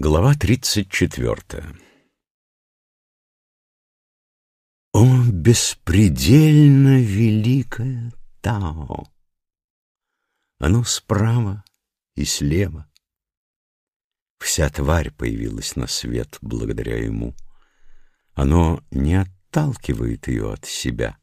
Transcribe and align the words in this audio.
Глава 0.00 0.34
тридцать 0.34 0.92
четвертая 0.92 1.76
О, 4.92 5.24
беспредельно 5.24 7.02
великое 7.02 8.12
Тао! 8.40 9.12
Оно 10.60 10.84
справа 10.84 11.64
и 12.14 12.24
слева. 12.24 12.88
Вся 14.38 14.70
тварь 14.70 15.10
появилась 15.10 15.74
на 15.74 15.88
свет 15.88 16.38
благодаря 16.42 17.04
ему. 17.04 17.34
Оно 18.34 18.80
не 18.92 19.16
отталкивает 19.16 20.28
ее 20.28 20.52
от 20.52 20.64
себя. 20.64 21.18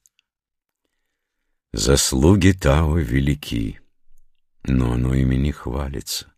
Заслуги 1.72 2.52
Тао 2.52 2.98
велики, 2.98 3.80
но 4.64 4.92
оно 4.92 5.14
ими 5.14 5.36
не 5.36 5.54
хвалится. 5.54 6.35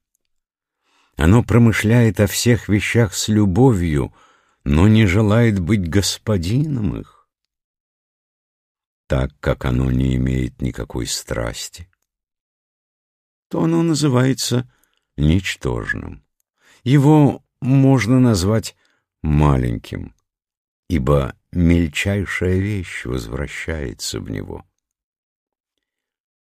Оно 1.18 1.43
промышляет 1.43 2.20
о 2.20 2.27
всех 2.27 2.70
вещах 2.70 3.15
с 3.15 3.27
любовью, 3.27 4.13
но 4.63 4.88
не 4.88 5.07
желает 5.07 5.59
быть 5.59 5.90
господином 5.90 6.95
их. 6.99 7.27
Так 9.07 9.31
как 9.40 9.66
оно 9.66 9.90
не 9.90 10.16
имеет 10.16 10.62
никакой 10.62 11.07
страсти, 11.07 11.90
то 13.49 13.63
оно 13.63 13.81
называется 13.81 14.71
ничтожным. 15.16 16.23
Его 16.84 17.43
можно 17.62 18.20
назвать 18.20 18.76
маленьким, 19.23 20.13
ибо 20.88 21.35
мельчайшая 21.52 22.59
вещь 22.59 23.05
возвращается 23.05 24.20
в 24.20 24.29
него. 24.29 24.65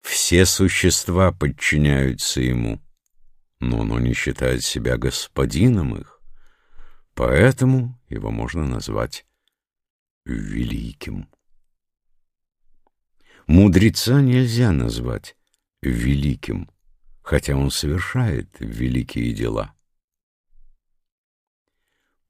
Все 0.03 0.47
существа 0.47 1.31
подчиняются 1.31 2.41
ему— 2.41 2.81
но 3.61 3.83
оно 3.83 3.99
не 3.99 4.15
считает 4.15 4.65
себя 4.65 4.97
господином 4.97 5.97
их, 5.97 6.21
поэтому 7.15 8.01
его 8.09 8.31
можно 8.31 8.67
назвать 8.67 9.27
великим. 10.25 11.29
Мудреца 13.47 14.21
нельзя 14.21 14.73
назвать 14.73 15.37
великим, 15.81 16.71
хотя 17.23 17.57
он 17.57 17.71
совершает 17.71 18.49
великие 18.61 19.33
дела. 19.33 19.75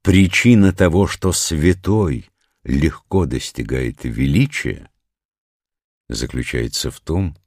Причина 0.01 0.71
того, 0.71 1.07
что 1.07 1.33
святой 1.33 2.29
легко 2.63 3.25
достигает 3.25 4.05
величия, 4.05 4.89
заключается 6.07 6.89
в 6.89 6.99
том, 7.01 7.37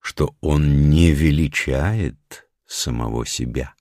что 0.00 0.36
он 0.40 0.90
не 0.90 1.12
величает 1.12 2.43
самого 2.74 3.24
себя. 3.24 3.74